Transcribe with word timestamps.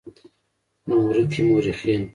نومورکي 0.87 1.41
مؤرخين 1.49 2.01